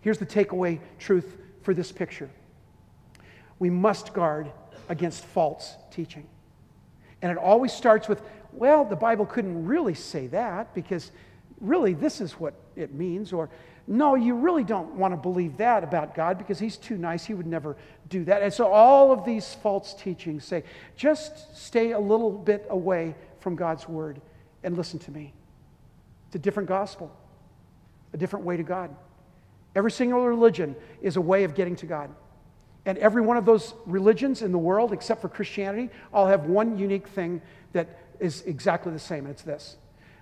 [0.00, 2.30] Here's the takeaway truth for this picture
[3.58, 4.50] we must guard
[4.88, 6.26] against false teaching.
[7.22, 11.12] And it always starts with, well, the Bible couldn't really say that because
[11.60, 13.32] really this is what it means.
[13.32, 13.50] Or,
[13.86, 17.24] no, you really don't want to believe that about God because He's too nice.
[17.24, 17.76] He would never
[18.08, 18.42] do that.
[18.42, 20.64] And so all of these false teachings say
[20.96, 24.22] just stay a little bit away from God's Word
[24.64, 25.34] and listen to me.
[26.28, 27.14] It's a different gospel,
[28.14, 28.94] a different way to God.
[29.80, 32.10] Every single religion is a way of getting to God.
[32.84, 36.76] And every one of those religions in the world, except for Christianity, all have one
[36.76, 37.40] unique thing
[37.72, 39.78] that is exactly the same, and it's this.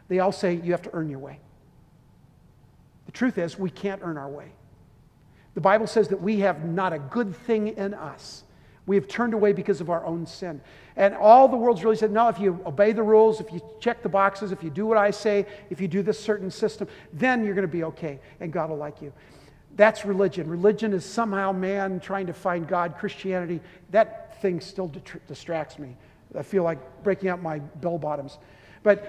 [0.06, 1.40] They all say you have to earn your way.
[3.06, 4.52] The truth is, we can't earn our way.
[5.54, 8.44] The Bible says that we have not a good thing in us.
[8.86, 10.60] We have turned away because of our own sin.
[10.94, 14.04] And all the world's really said, no, if you obey the rules, if you check
[14.04, 17.44] the boxes, if you do what I say, if you do this certain system, then
[17.44, 19.12] you're going to be okay and God will like you.
[19.78, 20.50] That's religion.
[20.50, 22.98] Religion is somehow man trying to find God.
[22.98, 23.60] Christianity,
[23.92, 24.92] that thing still
[25.28, 25.96] distracts me.
[26.36, 28.38] I feel like breaking out my bell bottoms.
[28.82, 29.08] But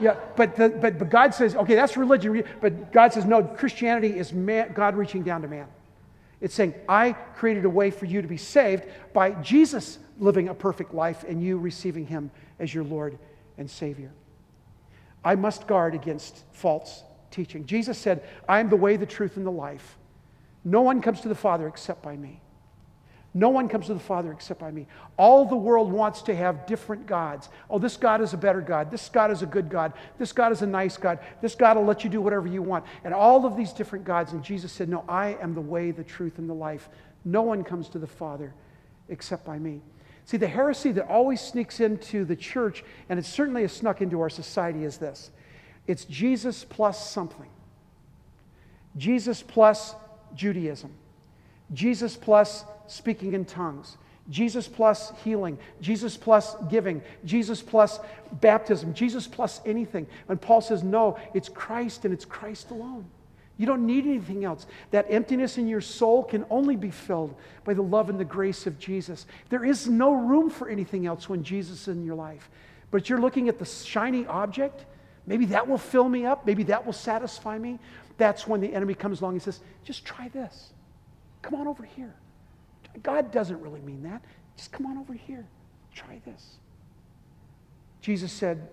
[0.00, 2.42] yeah, but, the, but but God says, okay, that's religion.
[2.62, 5.66] But God says, no, Christianity is man, God reaching down to man.
[6.40, 10.54] It's saying, I created a way for you to be saved by Jesus living a
[10.54, 13.18] perfect life and you receiving him as your Lord
[13.58, 14.10] and Savior.
[15.22, 17.66] I must guard against false teaching.
[17.66, 19.96] Jesus said, I am the way, the truth, and the life.
[20.64, 22.40] No one comes to the Father except by me.
[23.34, 24.86] No one comes to the Father except by me.
[25.16, 27.48] All the world wants to have different gods.
[27.70, 28.90] Oh, this God is a better God.
[28.90, 29.94] This God is a good God.
[30.18, 31.18] This God is a nice God.
[31.40, 32.84] This God will let you do whatever you want.
[33.04, 34.32] And all of these different gods.
[34.32, 36.90] And Jesus said, No, I am the way, the truth, and the life.
[37.24, 38.52] No one comes to the Father
[39.08, 39.80] except by me.
[40.26, 44.20] See, the heresy that always sneaks into the church, and it certainly has snuck into
[44.20, 45.30] our society, is this
[45.86, 47.48] it's Jesus plus something.
[48.96, 49.94] Jesus plus
[50.34, 50.92] Judaism.
[51.72, 53.96] Jesus plus speaking in tongues,
[54.28, 57.98] Jesus plus healing, Jesus plus giving, Jesus plus
[58.40, 60.06] baptism, Jesus plus anything.
[60.28, 63.06] And Paul says, no, it's Christ and it's Christ alone.
[63.58, 64.66] You don't need anything else.
[64.90, 68.66] That emptiness in your soul can only be filled by the love and the grace
[68.66, 69.26] of Jesus.
[69.50, 72.50] There is no room for anything else when Jesus is in your life.
[72.90, 74.84] But you're looking at the shiny object,
[75.26, 77.78] maybe that will fill me up, maybe that will satisfy me.
[78.18, 80.72] That's when the enemy comes along and says, just try this.
[81.42, 82.14] Come on over here.
[83.02, 84.22] God doesn't really mean that.
[84.56, 85.46] Just come on over here.
[85.94, 86.58] Try this.
[88.00, 88.68] Jesus said,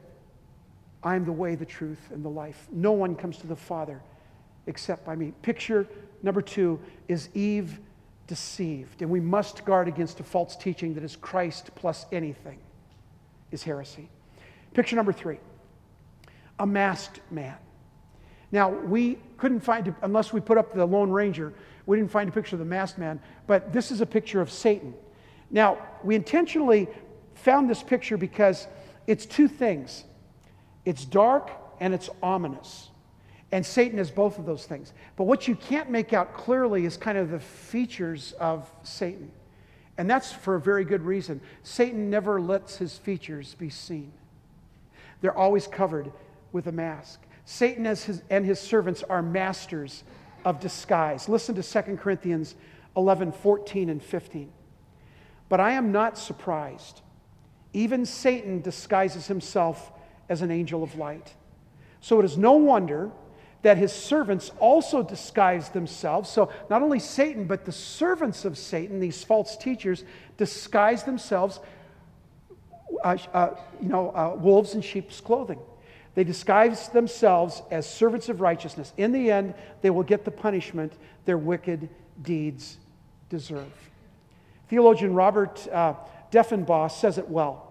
[1.04, 2.68] I am the way, the truth, and the life.
[2.72, 4.02] No one comes to the Father
[4.68, 5.34] except by me.
[5.42, 5.88] Picture
[6.22, 7.80] number two is Eve
[8.28, 9.02] deceived.
[9.02, 12.60] And we must guard against a false teaching that is Christ plus anything
[13.52, 14.10] is heresy.
[14.74, 15.40] Picture number three
[16.60, 17.56] a masked man.
[18.52, 21.54] Now, we couldn't find, unless we put up the Lone Ranger,
[21.86, 24.52] we didn't find a picture of the masked man, but this is a picture of
[24.52, 24.94] Satan.
[25.52, 26.88] Now, we intentionally
[27.36, 28.68] found this picture because
[29.08, 30.04] it's two things
[30.86, 32.90] it's dark and it's ominous.
[33.52, 34.94] And Satan is both of those things.
[35.16, 39.32] But what you can't make out clearly is kind of the features of Satan.
[39.98, 41.42] And that's for a very good reason.
[41.64, 44.12] Satan never lets his features be seen,
[45.22, 46.12] they're always covered
[46.52, 47.22] with a mask.
[47.46, 50.04] Satan his, and his servants are masters
[50.46, 51.28] of disguise.
[51.28, 52.56] Listen to 2 Corinthians
[52.96, 54.52] 11 14 and 15.
[55.48, 57.02] But I am not surprised.
[57.74, 59.92] Even Satan disguises himself
[60.28, 61.34] as an angel of light.
[62.02, 63.12] So it is no wonder
[63.62, 66.30] that his servants also disguise themselves.
[66.30, 70.06] So not only Satan, but the servants of Satan, these false teachers,
[70.38, 71.60] disguise themselves,
[73.04, 75.60] uh, uh, you know, uh, wolves in sheep's clothing.
[76.16, 78.94] They disguise themselves as servants of righteousness.
[78.98, 80.94] In the end, they will get the punishment
[81.26, 81.90] their wicked
[82.22, 82.78] deeds
[83.30, 83.72] deserve.
[84.70, 85.94] Theologian Robert uh,
[86.32, 87.66] Deffinbaugh says it well.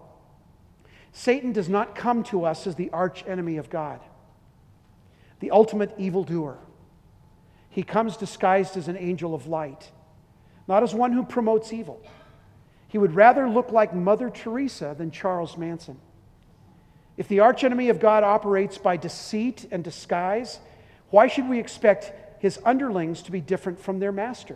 [1.11, 3.99] Satan does not come to us as the arch enemy of God,
[5.39, 6.57] the ultimate evildoer.
[7.69, 9.91] He comes disguised as an angel of light,
[10.67, 12.01] not as one who promotes evil.
[12.87, 15.99] He would rather look like Mother Teresa than Charles Manson.
[17.19, 20.57] If the archenemy of God operates by deceit and disguise,
[21.09, 24.55] why should we expect his underlings to be different from their master?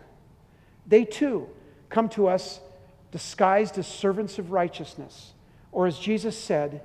[0.88, 1.50] They too
[1.90, 2.62] come to us
[3.12, 5.34] disguised as servants of righteousness,
[5.74, 6.82] or as Jesus said,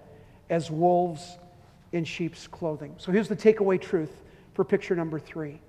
[0.51, 1.38] as wolves
[1.93, 2.97] in sheep's clothing.
[2.99, 5.61] So here's the takeaway truth for picture number three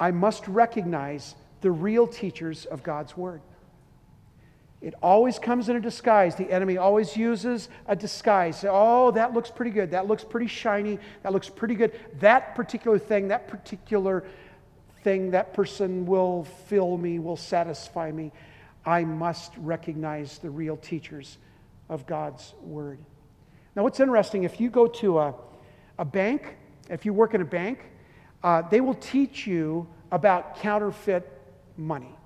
[0.00, 3.42] I must recognize the real teachers of God's word.
[4.82, 6.34] It always comes in a disguise.
[6.34, 8.64] The enemy always uses a disguise.
[8.68, 9.92] Oh, that looks pretty good.
[9.92, 10.98] That looks pretty shiny.
[11.22, 11.92] That looks pretty good.
[12.18, 14.24] That particular thing, that particular
[15.04, 18.32] thing, that person will fill me, will satisfy me.
[18.84, 21.38] I must recognize the real teachers
[21.88, 22.98] of God's word.
[23.76, 25.34] Now, what's interesting, if you go to a,
[25.98, 26.56] a bank,
[26.90, 27.78] if you work in a bank,
[28.42, 31.30] uh, they will teach you about counterfeit
[31.76, 32.16] money.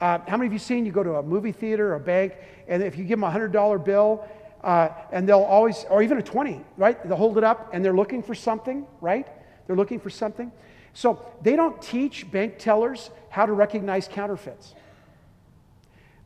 [0.00, 2.34] Uh, how many of you seen you go to a movie theater or a bank,
[2.68, 4.26] and if you give them a $100 bill,
[4.62, 7.02] uh, and they'll always, or even a 20, right?
[7.06, 9.26] They'll hold it up and they're looking for something, right?
[9.66, 10.50] They're looking for something.
[10.94, 14.74] So they don't teach bank tellers how to recognize counterfeits.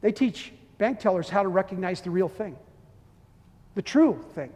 [0.00, 2.56] They teach bank tellers how to recognize the real thing,
[3.74, 4.50] the true thing.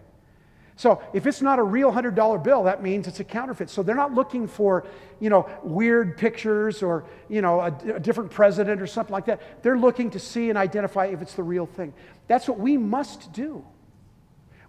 [0.77, 3.71] So if it's not a real $100 bill, that means it's a counterfeit.
[3.71, 4.87] So they're not looking for,
[5.21, 9.63] you know, weird pictures or, you know, a, a, different president or something like that.
[9.63, 11.95] They're looking to see and identify if it's the real thing.
[12.29, 13.65] That's what we must do.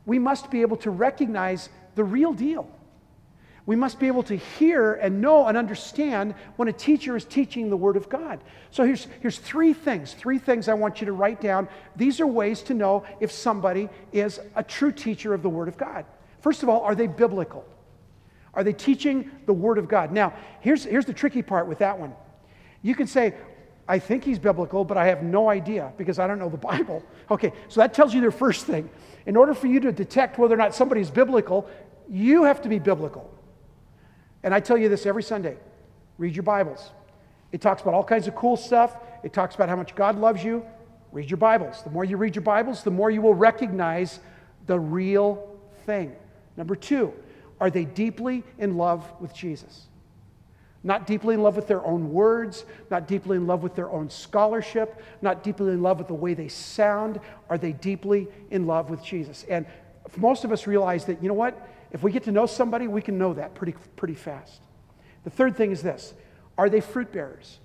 [0.05, 2.71] We must be able to recognize the real deal.
[3.67, 7.69] We must be able to hear and know and understand when a teacher is teaching
[7.69, 8.39] the Word of God.
[8.71, 11.67] So here's, here's three things, three things I want you to write down.
[11.97, 15.77] These are ways to know if somebody is a true teacher of the Word of
[15.77, 16.05] God.
[16.39, 17.65] First of all, are they biblical?
[18.53, 20.13] Are they teaching the Word of God?
[20.13, 22.13] Now, here's, here's the tricky part with that one.
[22.81, 23.33] You can say,
[23.85, 27.03] I think he's biblical, but I have no idea because I don't know the Bible.
[27.29, 28.89] Okay, so that tells you the first thing.
[29.25, 31.69] In order for you to detect whether or not somebody's biblical,
[32.07, 33.33] you have to be biblical.
[34.43, 35.57] And I tell you this every Sunday
[36.17, 36.91] read your Bibles.
[37.51, 40.43] It talks about all kinds of cool stuff, it talks about how much God loves
[40.43, 40.65] you.
[41.11, 41.83] Read your Bibles.
[41.83, 44.19] The more you read your Bibles, the more you will recognize
[44.65, 46.13] the real thing.
[46.57, 47.13] Number two,
[47.61, 49.87] are they deeply in love with Jesus?
[50.83, 54.09] Not deeply in love with their own words, not deeply in love with their own
[54.09, 57.19] scholarship, not deeply in love with the way they sound.
[57.49, 59.45] Are they deeply in love with Jesus?
[59.49, 59.65] And
[60.17, 61.67] most of us realize that, you know what?
[61.91, 64.61] If we get to know somebody, we can know that pretty, pretty fast.
[65.23, 66.13] The third thing is this
[66.57, 67.59] Are they fruit bearers?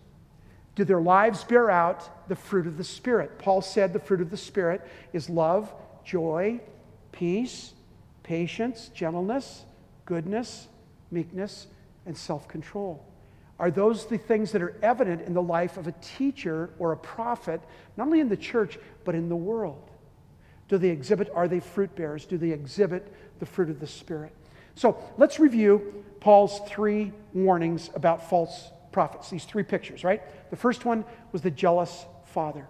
[0.75, 3.39] Do their lives bear out the fruit of the Spirit?
[3.39, 4.81] Paul said the fruit of the Spirit
[5.13, 5.73] is love,
[6.05, 6.61] joy,
[7.13, 7.75] peace,
[8.23, 9.65] patience, gentleness,
[10.07, 10.69] goodness,
[11.11, 11.67] meekness,
[12.07, 13.05] and self control.
[13.59, 16.97] Are those the things that are evident in the life of a teacher or a
[16.97, 17.61] prophet,
[17.97, 19.91] not only in the church, but in the world?
[20.69, 22.25] Do they exhibit, are they fruit bearers?
[22.25, 24.35] Do they exhibit the fruit of the Spirit?
[24.75, 30.23] So let's review Paul's three warnings about false prophets, these three pictures, right?
[30.51, 32.67] The first one was the jealous father.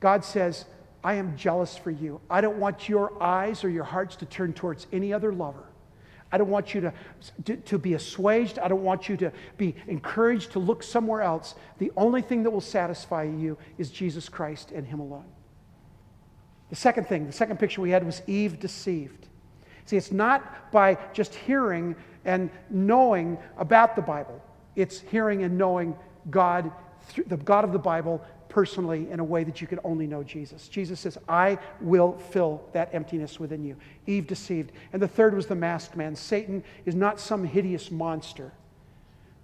[0.00, 0.64] God says,
[1.02, 2.20] I am jealous for you.
[2.28, 5.64] I don't want your eyes or your hearts to turn towards any other lover.
[6.32, 6.92] I don't want you to,
[7.44, 8.58] to, to, be assuaged.
[8.58, 11.54] I don't want you to be encouraged to look somewhere else.
[11.78, 15.26] The only thing that will satisfy you is Jesus Christ and Him alone.
[16.68, 19.25] The second thing, the second picture we had was Eve deceived.
[19.86, 24.42] See, it's not by just hearing and knowing about the Bible,
[24.74, 25.96] it's hearing and knowing
[26.28, 26.70] God,
[27.28, 30.68] the God of the Bible, personally in a way that you can only know Jesus.
[30.68, 33.76] Jesus says, I will fill that emptiness within you.
[34.06, 34.72] Eve deceived.
[34.92, 36.16] And the third was the masked man.
[36.16, 38.52] Satan is not some hideous monster,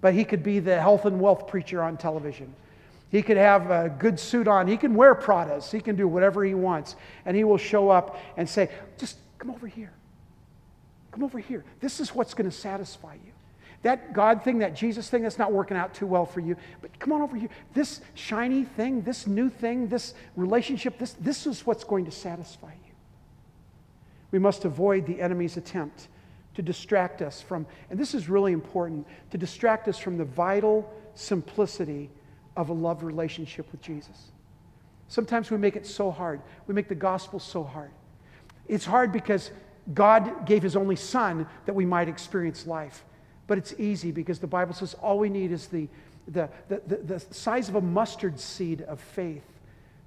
[0.01, 2.53] but he could be the health and wealth preacher on television.
[3.09, 4.67] He could have a good suit on.
[4.67, 5.71] He can wear Pradas.
[5.71, 6.95] He can do whatever he wants.
[7.25, 9.93] And he will show up and say, just come over here.
[11.13, 11.63] Come over here.
[11.79, 13.31] This is what's going to satisfy you.
[13.83, 16.55] That God thing, that Jesus thing, that's not working out too well for you.
[16.81, 17.49] But come on over here.
[17.73, 22.71] This shiny thing, this new thing, this relationship, this, this is what's going to satisfy
[22.71, 22.93] you.
[24.31, 26.07] We must avoid the enemy's attempt
[26.55, 30.91] to distract us from, and this is really important, to distract us from the vital
[31.13, 32.09] simplicity
[32.57, 34.31] of a love relationship with Jesus.
[35.09, 36.41] Sometimes we make it so hard.
[36.65, 37.91] We make the gospel so hard.
[38.67, 39.51] It's hard because
[39.93, 43.03] God gave his only son that we might experience life.
[43.47, 45.89] But it's easy because the Bible says all we need is the,
[46.27, 49.43] the, the, the, the size of a mustard seed of faith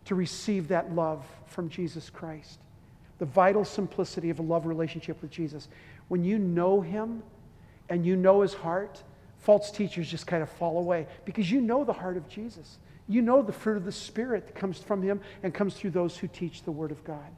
[0.06, 2.58] to receive that love from Jesus Christ.
[3.18, 5.68] The vital simplicity of a love relationship with Jesus.
[6.08, 7.22] When you know him
[7.88, 9.02] and you know his heart,
[9.38, 12.78] false teachers just kind of fall away because you know the heart of Jesus.
[13.08, 16.16] You know the fruit of the Spirit that comes from him and comes through those
[16.16, 17.30] who teach the Word of God.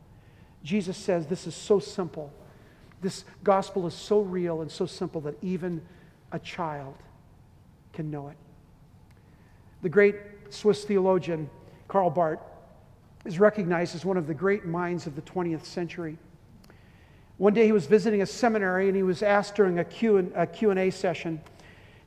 [0.63, 2.33] Jesus says this is so simple.
[3.01, 5.81] This gospel is so real and so simple that even
[6.33, 6.95] a child
[7.93, 8.37] can know it.
[9.83, 10.17] The great
[10.51, 11.49] Swiss theologian
[11.87, 12.41] Karl Barth
[13.25, 16.19] is recognized as one of the great minds of the 20th century.
[17.37, 21.41] One day he was visiting a seminary and he was asked during a Q&A session,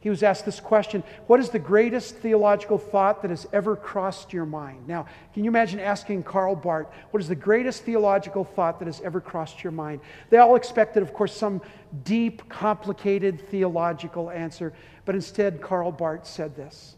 [0.02, 4.34] he was asked this question What is the greatest theological thought that has ever crossed
[4.34, 4.88] your mind?
[4.88, 9.00] Now, can you imagine asking Karl Barth, What is the greatest theological thought that has
[9.02, 10.02] ever crossed your mind?
[10.30, 11.62] They all expected, of course, some
[12.04, 14.74] deep, complicated theological answer,
[15.06, 16.96] but instead, Karl Barth said this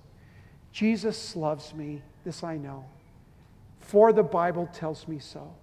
[0.72, 2.86] Jesus loves me, this I know,
[3.80, 5.54] for the Bible tells me so.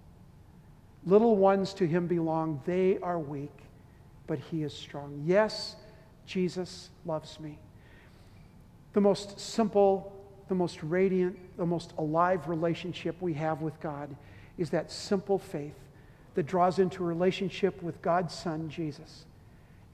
[1.07, 3.57] Little ones to him belong, they are weak,
[4.27, 5.23] but he is strong.
[5.25, 5.77] Yes,
[6.27, 7.59] Jesus loves me.
[8.93, 10.13] The most simple,
[10.49, 14.15] the most radiant, the most alive relationship we have with God
[14.59, 15.75] is that simple faith
[16.35, 19.25] that draws into a relationship with God's Son, Jesus,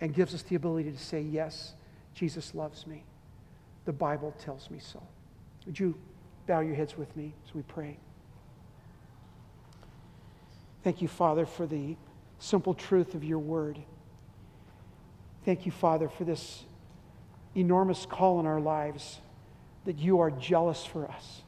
[0.00, 1.74] and gives us the ability to say, Yes,
[2.14, 3.04] Jesus loves me.
[3.84, 5.02] The Bible tells me so.
[5.66, 5.94] Would you
[6.46, 7.96] bow your heads with me as we pray?
[10.82, 11.96] Thank you, Father, for the
[12.38, 13.78] simple truth of your word.
[15.46, 16.64] Thank you, Father, for this
[17.54, 19.20] enormous call in our lives
[19.84, 21.42] that you are jealous for us.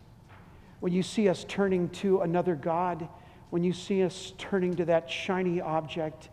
[0.79, 3.09] When you see us turning to another God,
[3.51, 6.29] when you see us turning to that shiny object,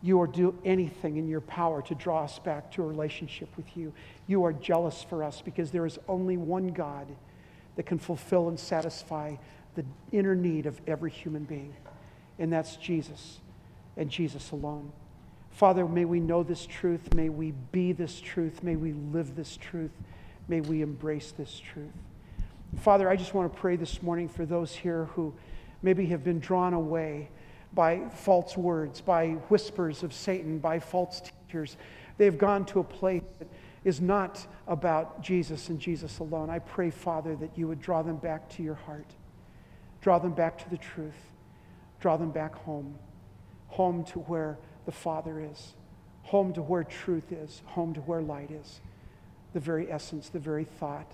[0.00, 3.76] you will do anything in your power to draw us back to a relationship with
[3.76, 3.92] you.
[4.28, 7.08] You are jealous for us because there is only one God
[7.74, 9.34] that can fulfill and satisfy
[9.74, 11.74] the inner need of every human being,
[12.38, 13.40] and that's Jesus
[13.96, 14.92] and Jesus alone.
[15.58, 17.12] Father, may we know this truth.
[17.14, 18.62] May we be this truth.
[18.62, 19.90] May we live this truth.
[20.46, 21.90] May we embrace this truth.
[22.76, 25.34] Father, I just want to pray this morning for those here who
[25.82, 27.28] maybe have been drawn away
[27.72, 31.76] by false words, by whispers of Satan, by false teachers.
[32.18, 33.48] They have gone to a place that
[33.82, 36.50] is not about Jesus and Jesus alone.
[36.50, 39.10] I pray, Father, that you would draw them back to your heart,
[40.02, 41.32] draw them back to the truth,
[41.98, 42.96] draw them back home,
[43.66, 44.56] home to where
[44.88, 45.74] the Father is,
[46.22, 48.80] home to where truth is, home to where light is,
[49.52, 51.12] the very essence, the very thought,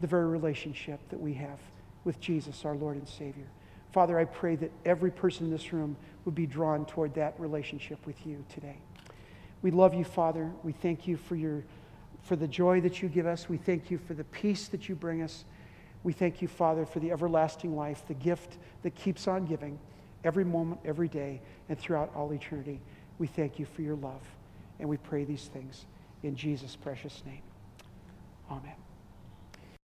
[0.00, 1.58] the very relationship that we have
[2.04, 3.44] with Jesus, our Lord and Savior.
[3.92, 5.94] Father, I pray that every person in this room
[6.24, 8.78] would be drawn toward that relationship with you today.
[9.60, 10.50] We love you, Father.
[10.62, 11.64] We thank you for, your,
[12.22, 13.46] for the joy that you give us.
[13.46, 15.44] We thank you for the peace that you bring us.
[16.02, 19.78] We thank you, Father, for the everlasting life, the gift that keeps on giving
[20.24, 22.80] every moment, every day, and throughout all eternity.
[23.18, 24.22] We thank you for your love.
[24.80, 25.86] And we pray these things
[26.22, 27.42] in Jesus' precious name.
[28.50, 28.81] Amen.